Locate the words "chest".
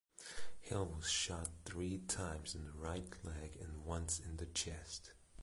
4.47-5.11